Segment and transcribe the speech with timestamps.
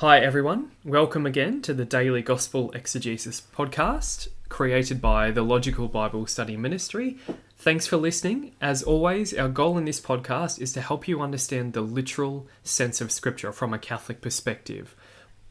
[0.00, 0.70] Hi, everyone.
[0.84, 7.18] Welcome again to the Daily Gospel Exegesis podcast, created by the Logical Bible Study Ministry.
[7.56, 8.52] Thanks for listening.
[8.60, 13.00] As always, our goal in this podcast is to help you understand the literal sense
[13.00, 14.94] of Scripture from a Catholic perspective.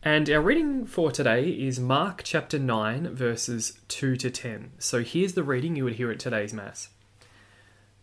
[0.01, 4.71] And our reading for today is Mark chapter 9, verses 2 to 10.
[4.79, 6.87] So here's the reading you would hear at today's Mass.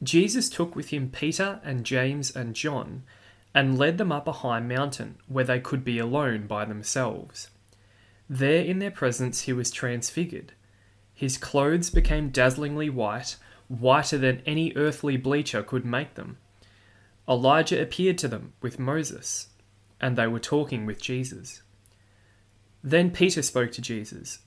[0.03, 3.05] Jesus took with him Peter and James and John
[3.55, 7.51] and led them up a high mountain where they could be alone by themselves.
[8.29, 10.53] There in their presence he was transfigured.
[11.15, 13.37] His clothes became dazzlingly white,
[13.69, 16.39] whiter than any earthly bleacher could make them.
[17.29, 19.49] Elijah appeared to them with Moses,
[20.01, 21.63] and they were talking with Jesus.
[22.83, 24.41] Then Peter spoke to Jesus.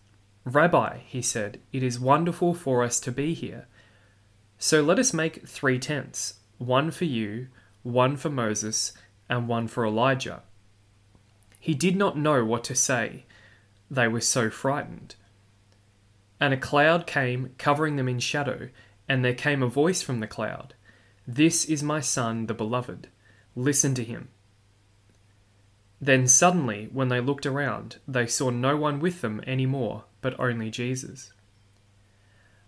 [0.44, 3.68] Rabbi, he said, it is wonderful for us to be here.
[4.60, 7.48] So let us make three tents one for you,
[7.84, 8.94] one for Moses,
[9.30, 10.42] and one for Elijah.
[11.60, 13.26] He did not know what to say.
[13.90, 15.16] They were so frightened.
[16.40, 18.70] And a cloud came, covering them in shadow,
[19.10, 20.76] and there came a voice from the cloud
[21.28, 23.08] This is my Son, the Beloved.
[23.56, 24.30] Listen to him.
[26.00, 30.40] Then suddenly, when they looked around, they saw no one with them any more, but
[30.40, 31.34] only Jesus.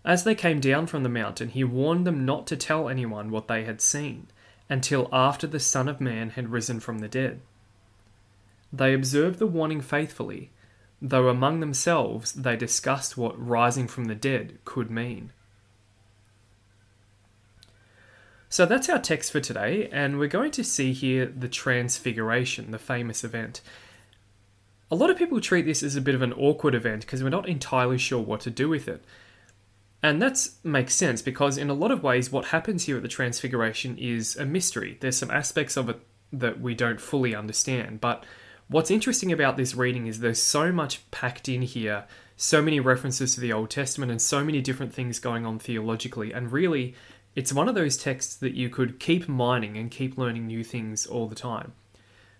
[0.04, 3.48] As they came down from the mountain, he warned them not to tell anyone what
[3.48, 4.28] they had seen,
[4.70, 7.40] until after the Son of Man had risen from the dead.
[8.72, 10.52] They observed the warning faithfully,
[11.02, 15.32] though among themselves they discussed what rising from the dead could mean.
[18.48, 22.78] So that's our text for today, and we're going to see here the Transfiguration, the
[22.78, 23.60] famous event.
[24.90, 27.28] A lot of people treat this as a bit of an awkward event because we're
[27.28, 29.04] not entirely sure what to do with it.
[30.02, 33.08] And that makes sense because, in a lot of ways, what happens here at the
[33.08, 34.96] Transfiguration is a mystery.
[35.00, 36.00] There's some aspects of it
[36.32, 38.00] that we don't fully understand.
[38.00, 38.24] But
[38.68, 42.04] what's interesting about this reading is there's so much packed in here,
[42.36, 46.32] so many references to the Old Testament, and so many different things going on theologically.
[46.32, 46.94] And really,
[47.34, 51.06] it's one of those texts that you could keep mining and keep learning new things
[51.06, 51.72] all the time.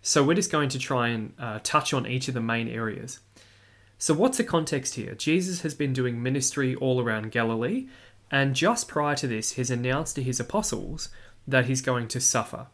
[0.02, 3.20] So we're just going to try and uh, touch on each of the main areas.
[4.02, 5.14] So, what's the context here?
[5.14, 7.86] Jesus has been doing ministry all around Galilee,
[8.30, 11.10] and just prior to this, he's announced to his apostles
[11.46, 12.68] that he's going to suffer.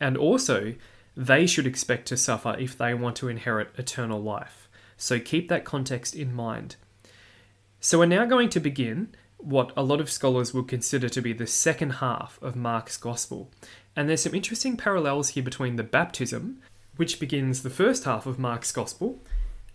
[0.00, 0.74] And also,
[1.16, 4.68] they should expect to suffer if they want to inherit eternal life.
[4.96, 6.76] So, keep that context in mind.
[7.80, 9.08] So, we're now going to begin
[9.38, 13.50] what a lot of scholars would consider to be the second half of Mark's Gospel.
[13.96, 16.60] And there's some interesting parallels here between the baptism,
[16.94, 19.18] which begins the first half of Mark's Gospel,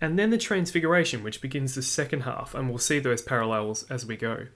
[0.01, 4.05] and then the Transfiguration, which begins the second half, and we'll see those parallels as
[4.05, 4.47] we go.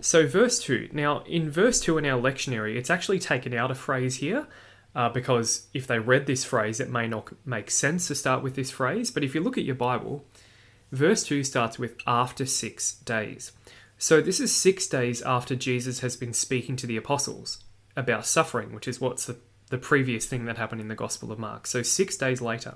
[0.00, 0.90] So, verse 2.
[0.92, 4.46] Now, in verse 2 in our lectionary, it's actually taken out a phrase here,
[4.94, 8.54] uh, because if they read this phrase, it may not make sense to start with
[8.54, 9.10] this phrase.
[9.10, 10.24] But if you look at your Bible,
[10.92, 13.52] verse 2 starts with after six days.
[13.98, 17.64] So, this is six days after Jesus has been speaking to the apostles
[17.96, 19.36] about suffering, which is what's the,
[19.70, 21.66] the previous thing that happened in the Gospel of Mark.
[21.66, 22.74] So, six days later.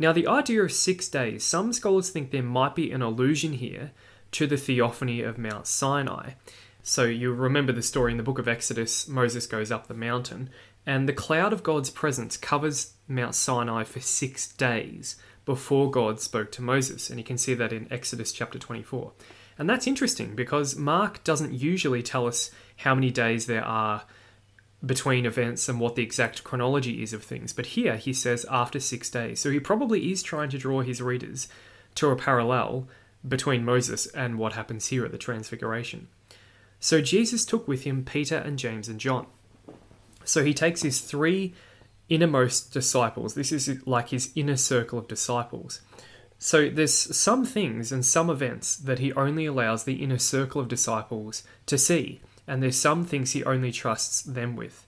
[0.00, 3.90] Now, the idea of six days, some scholars think there might be an allusion here
[4.32, 6.30] to the theophany of Mount Sinai.
[6.82, 10.48] So, you remember the story in the book of Exodus Moses goes up the mountain,
[10.86, 16.50] and the cloud of God's presence covers Mount Sinai for six days before God spoke
[16.52, 17.10] to Moses.
[17.10, 19.12] And you can see that in Exodus chapter 24.
[19.58, 24.04] And that's interesting because Mark doesn't usually tell us how many days there are
[24.84, 27.52] between events and what the exact chronology is of things.
[27.52, 29.40] But here he says after six days.
[29.40, 31.48] So he probably is trying to draw his readers
[31.96, 32.88] to a parallel
[33.26, 36.08] between Moses and what happens here at the Transfiguration.
[36.78, 39.26] So Jesus took with him Peter and James and John.
[40.24, 41.54] So he takes his three
[42.08, 43.34] innermost disciples.
[43.34, 45.80] This is like his inner circle of disciples.
[46.38, 50.68] So there's some things and some events that he only allows the inner circle of
[50.68, 54.84] disciples to see, and there's some things he only trusts them with.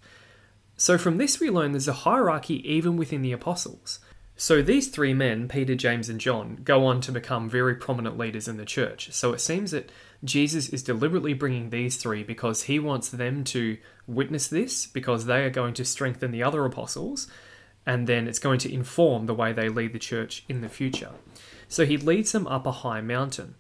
[0.77, 4.01] So from this we learn there's a hierarchy even within the apostles.
[4.35, 8.49] So these three men, Peter, James, and John, go on to become very prominent leaders
[8.49, 9.13] in the church.
[9.13, 9.93] So it seems that
[10.25, 15.45] Jesus is deliberately bringing these three because he wants them to witness this, because they
[15.45, 17.29] are going to strengthen the other apostles,
[17.87, 21.11] and then it's going to inform the way they lead the church in the future.
[21.69, 23.55] So he leads them up a high mountain.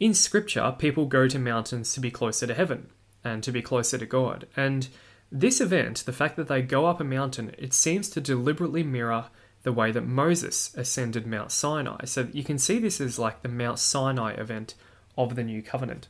[0.00, 2.90] In scripture, people go to mountains to be closer to heaven
[3.24, 4.46] and to be closer to God.
[4.56, 4.88] And
[5.32, 9.26] this event, the fact that they go up a mountain, it seems to deliberately mirror
[9.64, 12.04] the way that Moses ascended Mount Sinai.
[12.04, 14.74] So you can see this as like the Mount Sinai event
[15.16, 16.08] of the new covenant.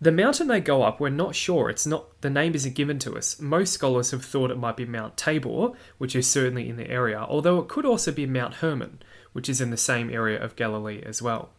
[0.00, 1.68] The mountain they go up, we're not sure.
[1.68, 3.40] It's not the name isn't given to us.
[3.40, 7.18] Most scholars have thought it might be Mount Tabor, which is certainly in the area,
[7.18, 9.00] although it could also be Mount Hermon,
[9.32, 11.50] which is in the same area of Galilee as well.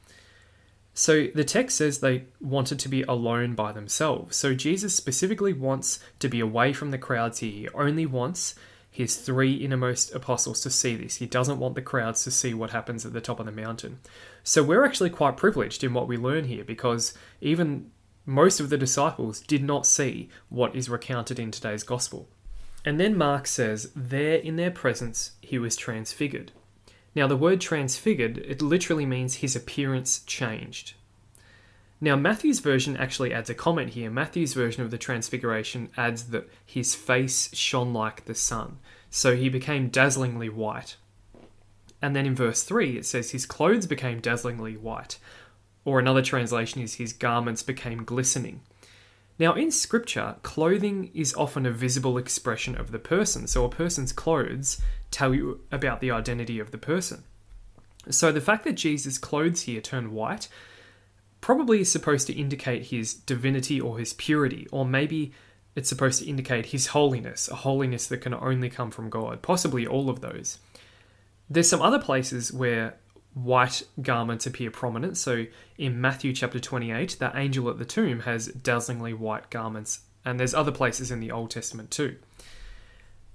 [1.00, 4.36] So the text says they wanted to be alone by themselves.
[4.36, 7.52] So Jesus specifically wants to be away from the crowds here.
[7.52, 8.54] He only wants
[8.92, 11.16] his three innermost apostles to see this.
[11.16, 14.00] He doesn't want the crowds to see what happens at the top of the mountain.
[14.44, 17.92] So we're actually quite privileged in what we learn here because even
[18.26, 22.28] most of the disciples did not see what is recounted in today's gospel.
[22.84, 26.52] And then Mark says, There in their presence he was transfigured.
[27.16, 30.94] Now, the word transfigured, it literally means his appearance changed.
[32.02, 34.10] Now, Matthew's version actually adds a comment here.
[34.10, 38.80] Matthew's version of the transfiguration adds that his face shone like the sun,
[39.10, 40.96] so he became dazzlingly white.
[42.02, 45.20] And then in verse 3, it says his clothes became dazzlingly white,
[45.84, 48.62] or another translation is his garments became glistening.
[49.40, 54.12] Now, in scripture, clothing is often a visible expression of the person, so a person's
[54.12, 54.82] clothes
[55.12, 57.24] tell you about the identity of the person.
[58.10, 60.50] So the fact that Jesus' clothes here turn white
[61.40, 65.32] probably is supposed to indicate his divinity or his purity, or maybe
[65.74, 69.88] it's supposed to indicate his holiness, a holiness that can only come from God, possibly
[69.88, 70.60] all of those.
[71.50, 72.98] There's some other places where
[73.34, 75.18] white garments appear prominent.
[75.18, 75.46] So
[75.78, 80.54] in Matthew chapter 28, the angel at the tomb has dazzlingly white garments, and there's
[80.54, 82.18] other places in the Old Testament too.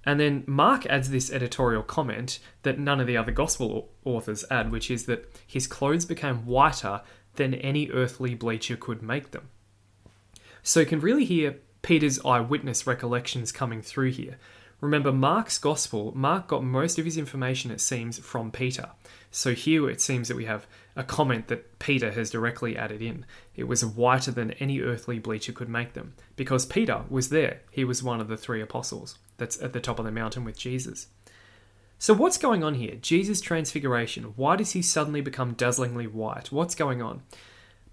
[0.07, 4.71] And then Mark adds this editorial comment that none of the other gospel authors add,
[4.71, 7.01] which is that his clothes became whiter
[7.37, 9.49] than any earthly bleacher could make them.
[10.63, 14.39] So you can really hear Peter's eyewitness recollections coming through here.
[14.81, 18.91] Remember, Mark's gospel, Mark got most of his information, it seems, from Peter.
[19.35, 20.65] So here it seems that we have
[20.95, 23.27] a comment that Peter has directly added in.
[23.57, 27.63] It was whiter than any earthly bleacher could make them, because Peter was there.
[27.73, 30.57] He was one of the three apostles that's at the top of the mountain with
[30.57, 31.09] Jesus.
[31.99, 32.95] So, what's going on here?
[32.95, 34.35] Jesus' transfiguration.
[34.37, 36.53] Why does he suddenly become dazzlingly white?
[36.53, 37.23] What's going on?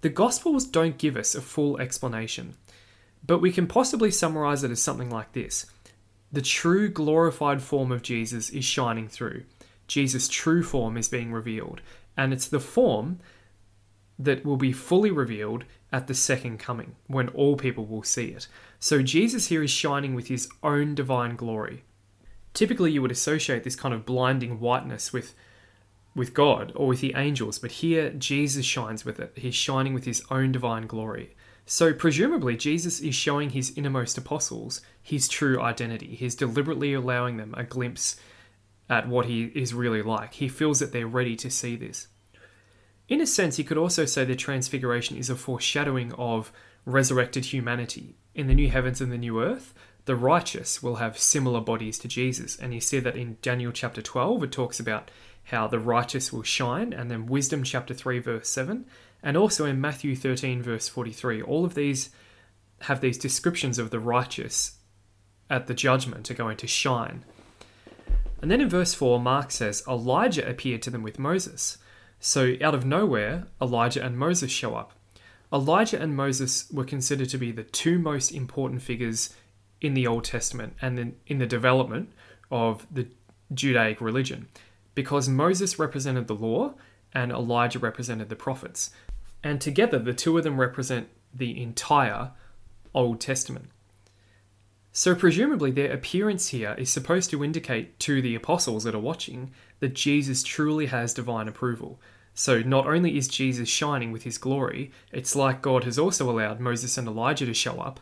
[0.02, 2.54] The Gospels don't give us a full explanation,
[3.26, 5.66] but we can possibly summarize it as something like this
[6.30, 9.42] The true glorified form of Jesus is shining through.
[9.92, 11.82] Jesus' true form is being revealed,
[12.16, 13.20] and it's the form
[14.18, 18.48] that will be fully revealed at the second coming, when all people will see it.
[18.78, 21.84] So Jesus here is shining with his own divine glory.
[22.54, 25.34] Typically, you would associate this kind of blinding whiteness with
[26.14, 29.32] with God or with the angels, but here Jesus shines with it.
[29.34, 31.36] He's shining with his own divine glory.
[31.66, 36.14] So, presumably, Jesus is showing his innermost apostles his true identity.
[36.14, 38.16] He's deliberately allowing them a glimpse
[38.92, 40.34] at what he is really like.
[40.34, 42.08] He feels that they're ready to see this.
[43.08, 46.52] In a sense, you could also say the transfiguration is a foreshadowing of
[46.84, 48.16] resurrected humanity.
[48.34, 49.72] In the new heavens and the new earth,
[50.04, 52.54] the righteous will have similar bodies to Jesus.
[52.58, 55.10] And you see that in Daniel chapter 12, it talks about
[55.44, 58.84] how the righteous will shine, and then Wisdom chapter 3, verse 7,
[59.22, 61.40] and also in Matthew 13, verse 43.
[61.40, 62.10] All of these
[62.82, 64.78] have these descriptions of the righteous
[65.48, 67.24] at the judgment are going to shine.
[68.42, 71.78] And then in verse 4, Mark says, Elijah appeared to them with Moses.
[72.18, 74.92] So out of nowhere, Elijah and Moses show up.
[75.52, 79.34] Elijah and Moses were considered to be the two most important figures
[79.80, 82.12] in the Old Testament and in, in the development
[82.50, 83.06] of the
[83.54, 84.48] Judaic religion
[84.94, 86.74] because Moses represented the law
[87.12, 88.90] and Elijah represented the prophets.
[89.42, 92.30] And together, the two of them represent the entire
[92.94, 93.70] Old Testament.
[94.94, 99.50] So, presumably, their appearance here is supposed to indicate to the apostles that are watching
[99.80, 101.98] that Jesus truly has divine approval.
[102.34, 106.60] So, not only is Jesus shining with his glory, it's like God has also allowed
[106.60, 108.00] Moses and Elijah to show up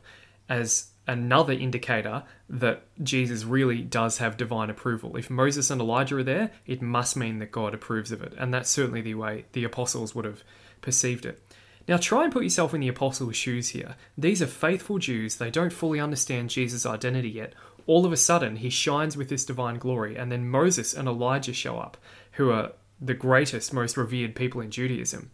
[0.48, 5.16] as another indicator that Jesus really does have divine approval.
[5.16, 8.34] If Moses and Elijah are there, it must mean that God approves of it.
[8.36, 10.42] And that's certainly the way the apostles would have
[10.80, 11.42] perceived it.
[11.90, 13.96] Now, try and put yourself in the apostles' shoes here.
[14.16, 15.34] These are faithful Jews.
[15.34, 17.52] They don't fully understand Jesus' identity yet.
[17.84, 21.52] All of a sudden, he shines with this divine glory, and then Moses and Elijah
[21.52, 21.96] show up,
[22.34, 25.32] who are the greatest, most revered people in Judaism.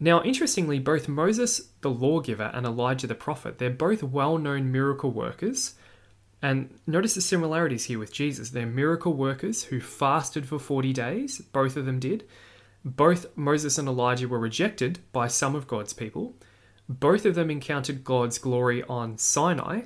[0.00, 5.10] Now, interestingly, both Moses the lawgiver and Elijah the prophet, they're both well known miracle
[5.10, 5.74] workers.
[6.40, 8.48] And notice the similarities here with Jesus.
[8.48, 12.24] They're miracle workers who fasted for 40 days, both of them did.
[12.84, 16.34] Both Moses and Elijah were rejected by some of God's people.
[16.88, 19.82] Both of them encountered God's glory on Sinai.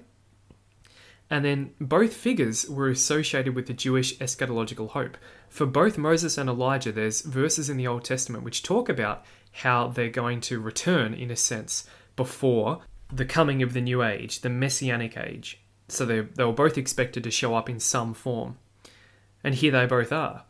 [1.29, 5.17] And then both figures were associated with the Jewish eschatological hope.
[5.49, 9.88] For both Moses and Elijah, there's verses in the Old Testament which talk about how
[9.88, 12.81] they're going to return, in a sense, before
[13.12, 15.61] the coming of the new age, the messianic age.
[15.88, 18.59] So they, they were both expected to show up in some form.
[19.43, 20.45] And here they both are.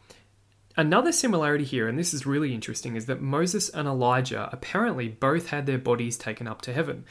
[0.78, 5.48] Another similarity here, and this is really interesting, is that Moses and Elijah apparently both
[5.48, 7.04] had their bodies taken up to heaven.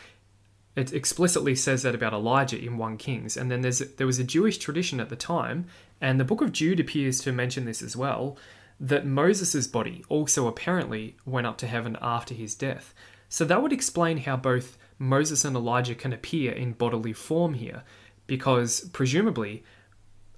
[0.75, 4.59] It explicitly says that about Elijah in 1 Kings, and then there was a Jewish
[4.59, 5.65] tradition at the time,
[5.99, 8.37] and the book of Jude appears to mention this as well,
[8.79, 12.93] that Moses' body also apparently went up to heaven after his death.
[13.29, 17.83] So that would explain how both Moses and Elijah can appear in bodily form here,
[18.27, 19.63] because presumably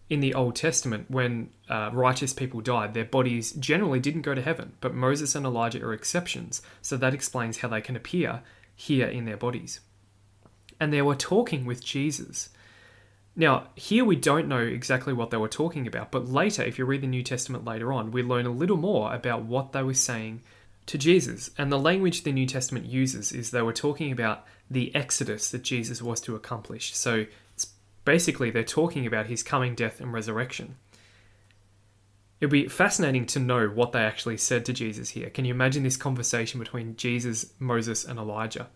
[0.10, 4.42] in the Old Testament, when uh, righteous people died, their bodies generally didn't go to
[4.42, 8.42] heaven, but Moses and Elijah are exceptions, so that explains how they can appear
[8.76, 9.82] here in their bodies.
[10.80, 12.50] And they were talking with Jesus.
[13.36, 16.86] Now, here we don't know exactly what they were talking about, but later, if you
[16.86, 19.94] read the New Testament later on, we learn a little more about what they were
[19.94, 20.42] saying
[20.86, 21.52] to Jesus.
[21.58, 25.64] And the language the New Testament uses is they were talking about the exodus that
[25.64, 26.96] Jesus was to accomplish.
[26.96, 27.26] So
[28.08, 30.78] basically they're talking about his coming death and resurrection.
[32.40, 35.30] It'd be fascinating to know what they actually said to Jesus here.
[35.30, 38.68] Can you imagine this conversation between Jesus, Moses, and Elijah?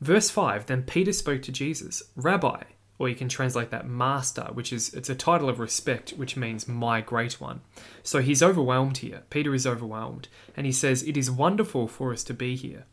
[0.00, 2.62] Verse 5 Then Peter spoke to Jesus, Rabbi,
[2.98, 6.66] or you can translate that master, which is it's a title of respect, which means
[6.66, 7.60] my great one.
[8.02, 9.24] So he's overwhelmed here.
[9.28, 12.86] Peter is overwhelmed, and he says, "It is wonderful for us to be here."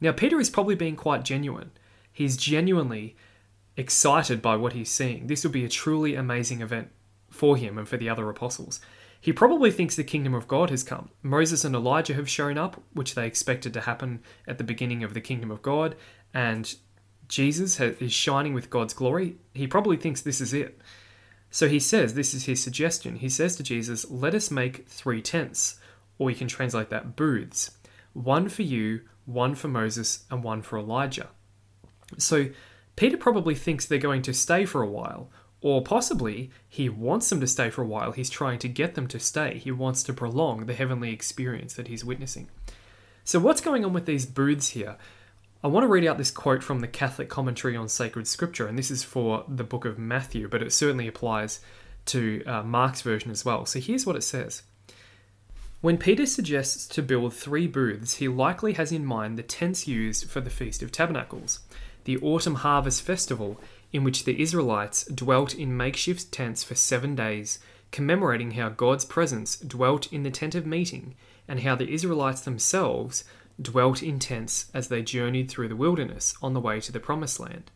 [0.00, 1.72] Now Peter is probably being quite genuine.
[2.10, 3.16] He's genuinely
[3.76, 5.26] excited by what he's seeing.
[5.26, 6.90] This will be a truly amazing event
[7.30, 8.80] for him and for the other apostles.
[9.20, 11.10] He probably thinks the kingdom of God has come.
[11.22, 15.14] Moses and Elijah have shown up, which they expected to happen at the beginning of
[15.14, 15.96] the kingdom of God,
[16.34, 16.74] and
[17.26, 20.78] Jesus is shining with God's glory, he probably thinks this is it.
[21.50, 23.16] So he says, this is his suggestion.
[23.16, 25.78] He says to Jesus, Let us make three tents,
[26.18, 27.70] or you can translate that booths
[28.12, 31.28] one for you, one for Moses, and one for Elijah.
[32.16, 32.46] So
[32.96, 37.40] Peter probably thinks they're going to stay for a while, or possibly he wants them
[37.40, 38.12] to stay for a while.
[38.12, 39.58] He's trying to get them to stay.
[39.58, 42.48] He wants to prolong the heavenly experience that he's witnessing.
[43.24, 44.96] So, what's going on with these booths here?
[45.64, 48.78] I want to read out this quote from the Catholic Commentary on Sacred Scripture, and
[48.78, 51.60] this is for the book of Matthew, but it certainly applies
[52.06, 53.64] to uh, Mark's version as well.
[53.64, 54.62] So here's what it says
[55.80, 60.28] When Peter suggests to build three booths, he likely has in mind the tents used
[60.28, 61.60] for the Feast of Tabernacles,
[62.04, 63.60] the autumn harvest festival
[63.92, 67.58] in which the Israelites dwelt in makeshift tents for seven days,
[67.90, 71.14] commemorating how God's presence dwelt in the tent of meeting
[71.46, 73.24] and how the Israelites themselves
[73.60, 77.38] dwelt in tents as they journeyed through the wilderness on the way to the Promised
[77.38, 77.70] Land.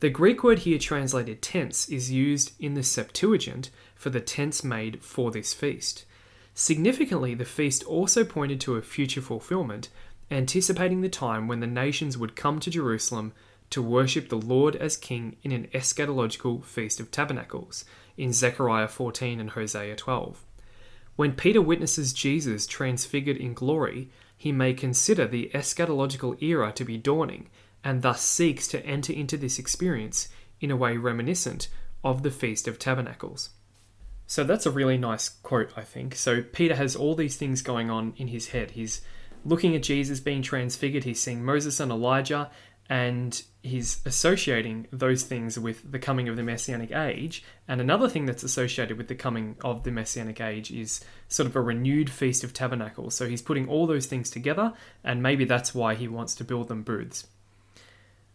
[0.00, 5.04] The Greek word here translated tents is used in the Septuagint for the tents made
[5.04, 6.06] for this feast.
[6.54, 9.88] Significantly, the feast also pointed to a future fulfillment,
[10.30, 13.32] anticipating the time when the nations would come to Jerusalem
[13.70, 17.84] to worship the Lord as King in an eschatological Feast of Tabernacles
[18.16, 20.44] in Zechariah 14 and Hosea 12.
[21.16, 26.96] When Peter witnesses Jesus transfigured in glory, he may consider the eschatological era to be
[26.96, 27.48] dawning
[27.84, 30.28] and thus seeks to enter into this experience
[30.60, 31.68] in a way reminiscent
[32.02, 33.50] of the Feast of Tabernacles.
[34.26, 36.14] So that's a really nice quote, I think.
[36.14, 38.72] So Peter has all these things going on in his head.
[38.72, 39.00] He's
[39.44, 42.50] looking at Jesus being transfigured, he's seeing Moses and Elijah,
[42.88, 47.44] and he's associating those things with the coming of the Messianic age.
[47.68, 51.54] And another thing that's associated with the coming of the Messianic age is sort of
[51.54, 53.14] a renewed Feast of Tabernacles.
[53.14, 54.72] So he's putting all those things together,
[55.04, 57.28] and maybe that's why he wants to build them booths.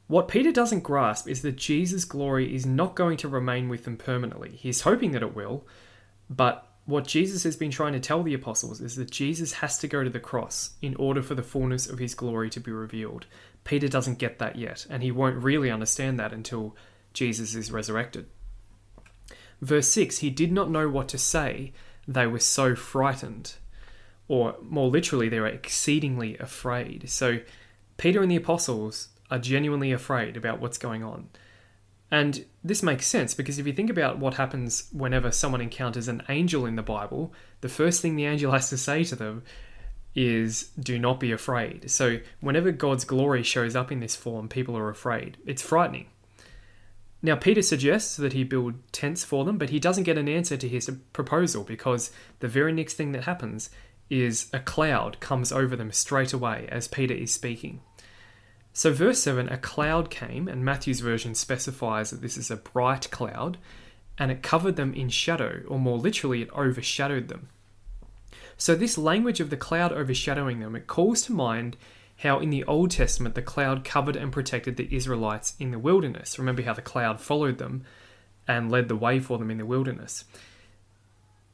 [0.07, 3.97] What Peter doesn't grasp is that Jesus' glory is not going to remain with them
[3.97, 4.51] permanently.
[4.51, 5.65] He's hoping that it will,
[6.29, 9.87] but what Jesus has been trying to tell the apostles is that Jesus has to
[9.87, 13.25] go to the cross in order for the fullness of his glory to be revealed.
[13.63, 16.75] Peter doesn't get that yet, and he won't really understand that until
[17.13, 18.27] Jesus is resurrected.
[19.61, 21.73] Verse 6 He did not know what to say,
[22.07, 23.55] they were so frightened.
[24.27, 27.09] Or more literally, they were exceedingly afraid.
[27.09, 27.39] So
[27.97, 31.29] Peter and the apostles are genuinely afraid about what's going on.
[32.11, 36.23] And this makes sense because if you think about what happens whenever someone encounters an
[36.29, 39.43] angel in the Bible, the first thing the angel has to say to them
[40.15, 41.91] is do not be afraid.
[41.91, 45.37] So whenever God's glory shows up in this form, people are afraid.
[45.45, 46.07] It's frightening.
[47.21, 50.57] Now, Peter suggests that he build tents for them, but he doesn't get an answer
[50.57, 53.71] to his proposal because the very next thing that happens
[54.11, 57.81] is a cloud comes over them straight away as Peter is speaking.
[58.77, 63.09] So, verse 7 a cloud came, and Matthew's version specifies that this is a bright
[63.09, 63.57] cloud,
[64.17, 67.47] and it covered them in shadow, or more literally, it overshadowed them.
[68.57, 71.77] So, this language of the cloud overshadowing them, it calls to mind
[72.17, 76.37] how in the Old Testament the cloud covered and protected the Israelites in the wilderness.
[76.37, 77.85] Remember how the cloud followed them
[78.45, 80.25] and led the way for them in the wilderness.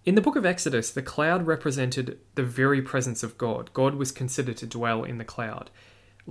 [0.06, 3.72] In the book of Exodus, the cloud represented the very presence of God.
[3.74, 5.70] God was considered to dwell in the cloud.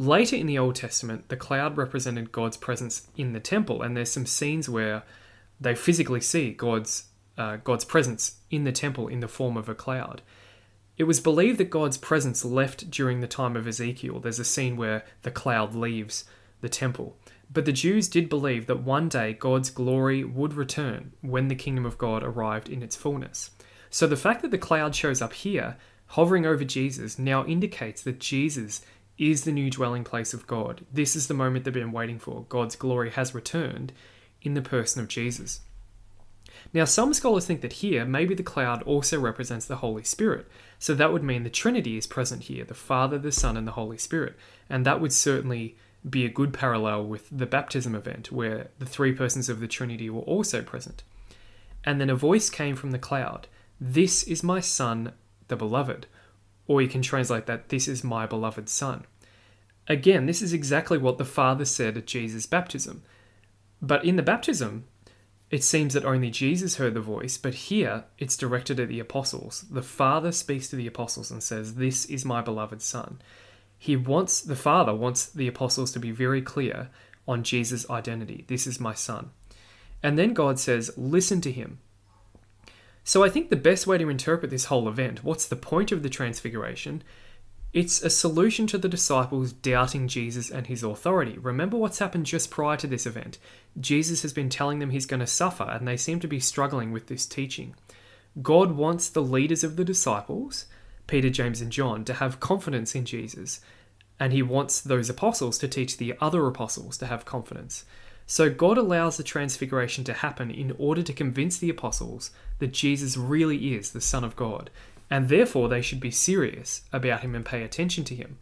[0.01, 4.11] Later in the Old Testament, the cloud represented God's presence in the temple, and there's
[4.11, 5.03] some scenes where
[5.61, 9.75] they physically see God's uh, God's presence in the temple in the form of a
[9.75, 10.23] cloud.
[10.97, 14.21] It was believed that God's presence left during the time of Ezekiel.
[14.21, 16.25] There's a scene where the cloud leaves
[16.63, 17.19] the temple.
[17.53, 21.85] But the Jews did believe that one day God's glory would return when the kingdom
[21.85, 23.51] of God arrived in its fullness.
[23.91, 25.77] So the fact that the cloud shows up here,
[26.07, 28.81] hovering over Jesus, now indicates that Jesus
[29.21, 30.87] is the new dwelling place of God.
[30.91, 32.47] This is the moment they've been waiting for.
[32.49, 33.93] God's glory has returned
[34.41, 35.61] in the person of Jesus.
[36.73, 40.49] Now, some scholars think that here, maybe the cloud also represents the Holy Spirit.
[40.79, 43.73] So that would mean the Trinity is present here the Father, the Son, and the
[43.73, 44.37] Holy Spirit.
[44.71, 45.77] And that would certainly
[46.09, 50.09] be a good parallel with the baptism event, where the three persons of the Trinity
[50.09, 51.03] were also present.
[51.85, 53.49] And then a voice came from the cloud
[53.79, 55.13] This is my Son,
[55.49, 56.07] the Beloved.
[56.71, 59.05] Or you can translate that, This is my beloved Son.
[59.89, 63.03] Again, this is exactly what the Father said at Jesus' baptism.
[63.83, 64.85] But in the baptism,
[65.51, 69.63] it seems that only Jesus heard the voice, but here it's directed at the apostles.
[69.63, 73.21] The Father speaks to the apostles and says, This is my beloved Son.
[73.77, 76.89] He wants, the Father wants the apostles to be very clear
[77.27, 78.45] on Jesus' identity.
[78.47, 79.31] This is my Son.
[80.05, 81.81] And then God says, Listen to him.
[83.05, 86.03] So I think the best way to interpret this whole event, what's the point of
[86.03, 87.03] the transfiguration,
[87.73, 91.39] it's a solution to the disciples doubting Jesus and his authority.
[91.39, 93.39] Remember what's happened just prior to this event.
[93.79, 96.91] Jesus has been telling them he's going to suffer, and they seem to be struggling
[96.91, 97.77] with this teaching.
[98.43, 100.67] God wants the leaders of the disciples,
[101.07, 103.61] Peter, James, and John, to have confidence in Jesus,
[104.19, 107.85] and he wants those apostles to teach the other apostles to have confidence.
[108.31, 113.17] So God allows the transfiguration to happen in order to convince the apostles that Jesus
[113.17, 114.71] really is the Son of God,
[115.11, 118.39] and therefore they should be serious about him and pay attention to him.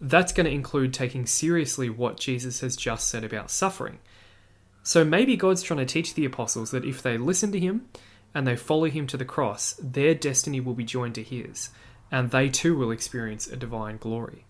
[0.00, 3.98] That's going to include taking seriously what Jesus has just said about suffering.
[4.84, 7.88] So maybe God's trying to teach the apostles that if they listen to him
[8.32, 11.70] and they follow him to the cross, their destiny will be joined to his,
[12.12, 14.44] and they too will experience a divine glory.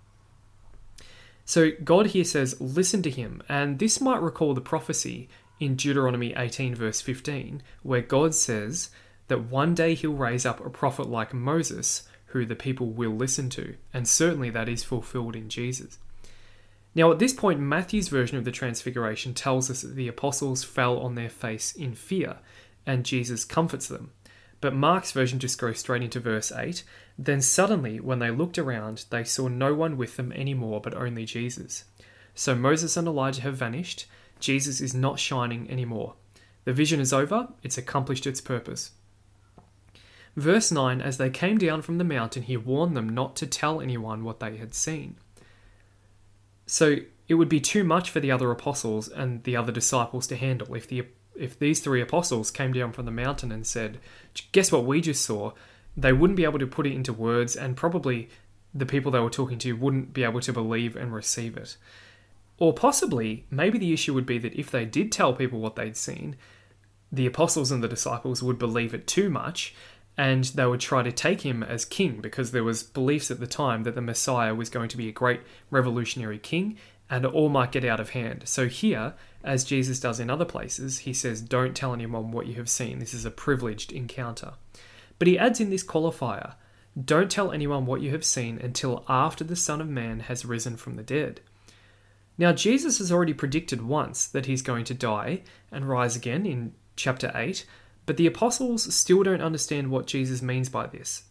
[1.46, 6.34] So God here says, Listen to him, and this might recall the prophecy in Deuteronomy
[6.36, 8.90] 18, verse 15, where God says,
[9.28, 13.48] that one day he'll raise up a prophet like Moses who the people will listen
[13.50, 15.98] to, and certainly that is fulfilled in Jesus.
[16.94, 20.98] Now, at this point, Matthew's version of the Transfiguration tells us that the apostles fell
[20.98, 22.38] on their face in fear,
[22.86, 24.12] and Jesus comforts them.
[24.60, 26.82] But Mark's version just goes straight into verse 8.
[27.18, 31.24] Then suddenly, when they looked around, they saw no one with them anymore but only
[31.24, 31.84] Jesus.
[32.34, 34.06] So Moses and Elijah have vanished.
[34.40, 36.14] Jesus is not shining anymore.
[36.64, 38.90] The vision is over, it's accomplished its purpose.
[40.36, 43.80] Verse 9 As they came down from the mountain, he warned them not to tell
[43.80, 45.16] anyone what they had seen.
[46.66, 46.96] So
[47.28, 50.74] it would be too much for the other apostles and the other disciples to handle
[50.74, 51.06] if the
[51.38, 53.98] if these three apostles came down from the mountain and said,
[54.52, 55.52] "Guess what we just saw?"
[55.96, 58.28] They wouldn't be able to put it into words, and probably
[58.74, 61.76] the people they were talking to wouldn't be able to believe and receive it.
[62.58, 65.96] Or possibly, maybe the issue would be that if they did tell people what they'd
[65.96, 66.36] seen,
[67.10, 69.74] the apostles and the disciples would believe it too much,
[70.18, 73.46] and they would try to take him as king because there was beliefs at the
[73.46, 76.76] time that the Messiah was going to be a great revolutionary king
[77.08, 78.42] and it all might get out of hand.
[78.46, 79.14] So here,
[79.44, 82.98] as Jesus does in other places, he says, Don't tell anyone what you have seen.
[82.98, 84.54] This is a privileged encounter.
[85.18, 86.54] But he adds in this qualifier
[87.02, 90.76] Don't tell anyone what you have seen until after the Son of Man has risen
[90.76, 91.40] from the dead.
[92.38, 95.42] Now, Jesus has already predicted once that he's going to die
[95.72, 97.64] and rise again in chapter 8,
[98.04, 101.22] but the apostles still don't understand what Jesus means by this.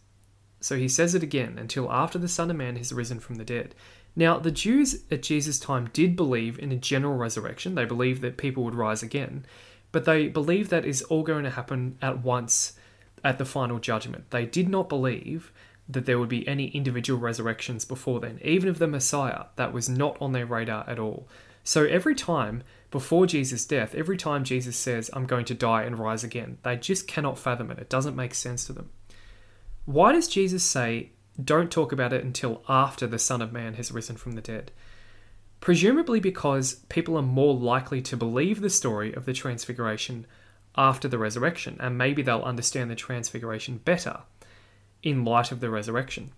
[0.60, 3.44] So he says it again until after the Son of Man has risen from the
[3.44, 3.74] dead.
[4.14, 7.74] Now, the Jews at Jesus' time did believe in a general resurrection.
[7.74, 9.44] They believed that people would rise again,
[9.92, 12.78] but they believed that is all going to happen at once
[13.22, 14.30] at the final judgment.
[14.30, 15.52] They did not believe
[15.88, 18.40] that there would be any individual resurrections before then.
[18.42, 21.28] Even of the Messiah, that was not on their radar at all.
[21.62, 25.98] So every time before Jesus' death, every time Jesus says, I'm going to die and
[25.98, 27.78] rise again, they just cannot fathom it.
[27.78, 28.90] It doesn't make sense to them.
[29.86, 33.92] Why does Jesus say, don't talk about it until after the Son of Man has
[33.92, 34.72] risen from the dead?
[35.60, 40.26] Presumably because people are more likely to believe the story of the Transfiguration
[40.76, 44.20] after the resurrection, and maybe they'll understand the Transfiguration better
[45.02, 46.32] in light of the resurrection.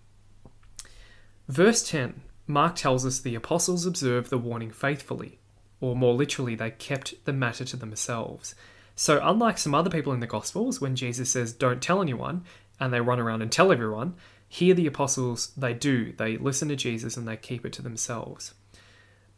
[1.47, 5.39] Verse 10 Mark tells us the apostles observed the warning faithfully,
[5.81, 8.55] or more literally, they kept the matter to themselves.
[8.95, 12.43] So, unlike some other people in the Gospels, when Jesus says, Don't tell anyone,
[12.79, 14.15] and they run around and tell everyone,
[14.47, 16.13] here the apostles, they do.
[16.13, 18.53] They listen to Jesus and they keep it to themselves.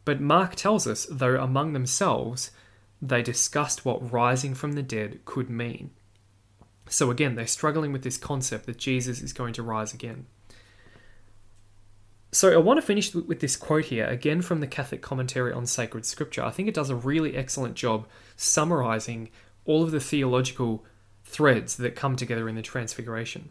[0.04, 2.50] But Mark tells us, though among themselves,
[3.00, 5.90] they discussed what rising from the dead could mean.
[6.88, 10.26] So again, they're struggling with this concept that Jesus is going to rise again.
[12.34, 15.66] So I want to finish with this quote here, again from the Catholic Commentary on
[15.66, 16.42] Sacred Scripture.
[16.42, 19.28] I think it does a really excellent job summarizing
[19.66, 20.84] all of the theological
[21.24, 23.50] threads that come together in the Transfiguration.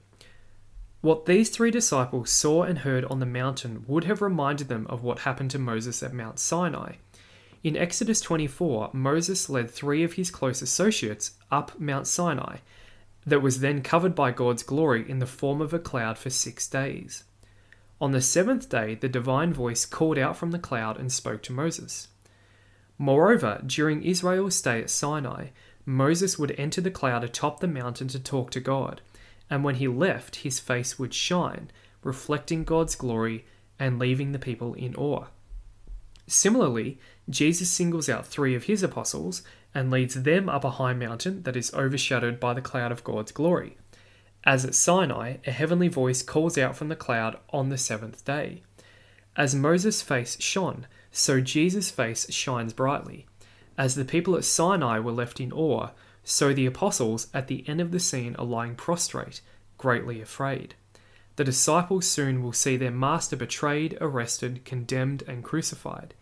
[1.01, 5.03] What these three disciples saw and heard on the mountain would have reminded them of
[5.03, 6.93] what happened to Moses at Mount Sinai.
[7.63, 12.57] In Exodus 24, Moses led three of his close associates up Mount Sinai,
[13.25, 16.67] that was then covered by God's glory in the form of a cloud for six
[16.67, 17.23] days.
[17.99, 21.53] On the seventh day, the divine voice called out from the cloud and spoke to
[21.53, 22.07] Moses.
[22.97, 25.47] Moreover, during Israel's stay at Sinai,
[25.85, 29.01] Moses would enter the cloud atop the mountain to talk to God
[29.51, 31.69] and when he left, his face would shine,
[32.03, 33.45] reflecting God's glory
[33.77, 35.25] and leaving the people in awe.
[36.25, 36.97] Similarly,
[37.29, 39.43] Jesus singles out three of his apostles
[39.75, 43.33] and leads them up a high mountain that is overshadowed by the cloud of God's
[43.33, 43.75] glory.
[44.45, 48.63] As at Sinai, a heavenly voice calls out from the cloud on the seventh day.
[49.35, 53.27] As Moses' face shone, so Jesus' face shines brightly.
[53.77, 55.89] As the people at Sinai were left in awe,
[56.23, 59.41] so the apostles at the end of the scene are lying prostrate,
[59.77, 60.75] greatly afraid.
[61.37, 66.13] The disciples soon will see their master betrayed, arrested, condemned, and crucified.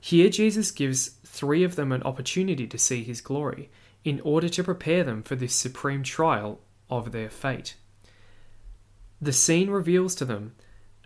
[0.00, 3.70] Here, Jesus gives three of them an opportunity to see his glory,
[4.04, 7.74] in order to prepare them for this supreme trial of their fate.
[9.20, 10.54] The scene reveals to them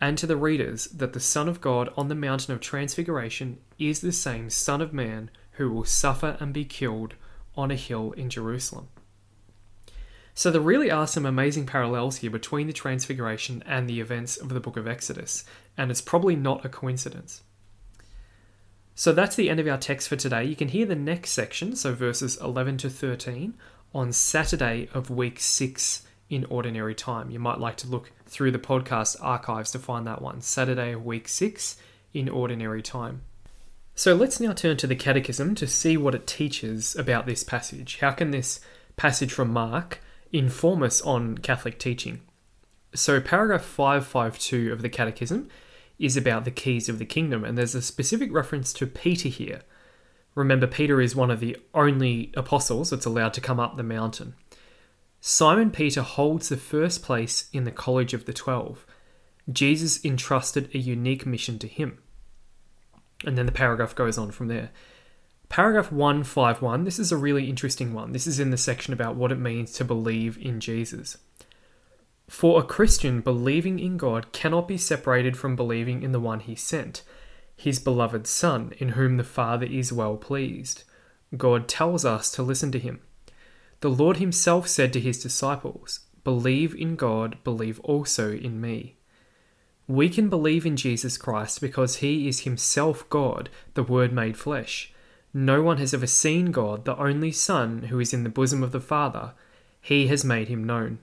[0.00, 4.00] and to the readers that the Son of God on the mountain of transfiguration is
[4.00, 7.14] the same Son of Man who will suffer and be killed
[7.56, 8.88] on a hill in Jerusalem.
[10.32, 14.50] So there really are some amazing parallels here between the Transfiguration and the events of
[14.50, 15.44] the book of Exodus,
[15.76, 17.42] and it's probably not a coincidence.
[18.94, 20.44] So that's the end of our text for today.
[20.44, 23.54] You can hear the next section, so verses 11 to 13,
[23.92, 27.30] on Saturday of week 6 in ordinary time.
[27.30, 30.40] You might like to look through the podcast archives to find that one.
[30.40, 31.76] Saturday of week 6
[32.12, 33.22] in ordinary time.
[33.98, 37.98] So let's now turn to the Catechism to see what it teaches about this passage.
[38.00, 38.60] How can this
[38.96, 42.20] passage from Mark inform us on Catholic teaching?
[42.94, 45.48] So, paragraph 552 of the Catechism
[45.98, 49.62] is about the keys of the kingdom, and there's a specific reference to Peter here.
[50.36, 54.36] Remember, Peter is one of the only apostles that's allowed to come up the mountain.
[55.20, 58.86] Simon Peter holds the first place in the College of the Twelve.
[59.50, 61.98] Jesus entrusted a unique mission to him.
[63.24, 64.70] And then the paragraph goes on from there.
[65.48, 68.12] Paragraph 151, this is a really interesting one.
[68.12, 71.16] This is in the section about what it means to believe in Jesus.
[72.28, 76.54] For a Christian, believing in God cannot be separated from believing in the one he
[76.54, 77.02] sent,
[77.56, 80.84] his beloved Son, in whom the Father is well pleased.
[81.36, 83.00] God tells us to listen to him.
[83.80, 88.97] The Lord himself said to his disciples, Believe in God, believe also in me.
[89.88, 94.92] We can believe in Jesus Christ because he is himself God, the Word made flesh.
[95.32, 98.72] No one has ever seen God, the only Son, who is in the bosom of
[98.72, 99.32] the Father.
[99.80, 100.98] He has made him known.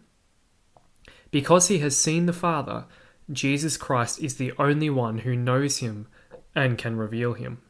[1.32, 2.86] Because he has seen the Father,
[3.32, 6.08] Jesus Christ is the only one who knows him
[6.54, 7.62] and can reveal him.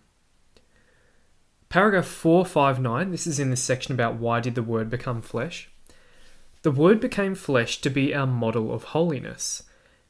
[1.69, 5.69] Paragraph 459, this is in the section about why did the Word become flesh.
[6.63, 9.63] The Word became flesh to be our model of holiness.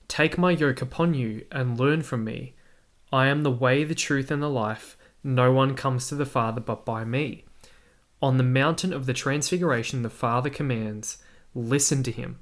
[0.07, 2.55] Take my yoke upon you and learn from me.
[3.11, 4.97] I am the way, the truth, and the life.
[5.23, 7.45] No one comes to the Father but by me.
[8.21, 11.17] On the mountain of the Transfiguration, the Father commands,
[11.53, 12.39] Listen to him.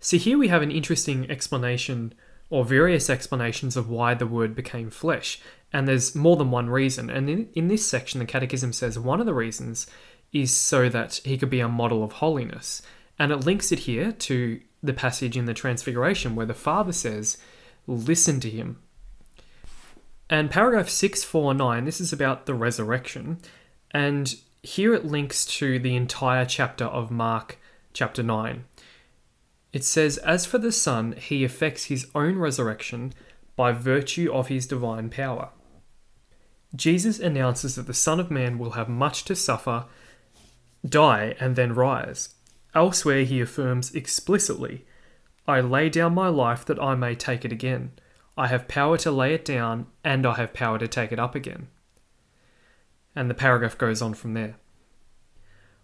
[0.00, 2.14] So here we have an interesting explanation,
[2.48, 5.40] or various explanations, of why the Word became flesh.
[5.72, 7.10] And there's more than one reason.
[7.10, 9.86] And in, in this section, the Catechism says one of the reasons
[10.32, 12.82] is so that he could be a model of holiness.
[13.18, 17.38] And it links it here to the passage in the Transfiguration where the Father says,
[17.86, 18.78] Listen to him.
[20.30, 23.38] And paragraph 649, this is about the resurrection.
[23.90, 27.58] And here it links to the entire chapter of Mark
[27.92, 28.64] chapter 9.
[29.72, 33.12] It says, As for the Son, he effects his own resurrection
[33.56, 35.50] by virtue of his divine power.
[36.74, 39.84] Jesus announces that the Son of Man will have much to suffer,
[40.86, 42.34] die, and then rise.
[42.74, 44.84] Elsewhere, he affirms explicitly,
[45.46, 47.92] I lay down my life that I may take it again.
[48.36, 51.34] I have power to lay it down, and I have power to take it up
[51.34, 51.68] again.
[53.14, 54.56] And the paragraph goes on from there.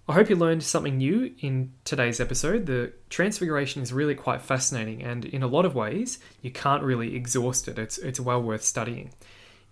[0.09, 2.67] I hope you learned something new in today's episode.
[2.67, 7.15] The Transfiguration is really quite fascinating, and in a lot of ways, you can't really
[7.15, 7.79] exhaust it.
[7.79, 9.13] It's, it's well worth studying.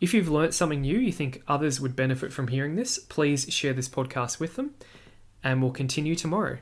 [0.00, 3.72] If you've learnt something new, you think others would benefit from hearing this, please share
[3.72, 4.74] this podcast with them,
[5.42, 6.58] and we'll continue tomorrow.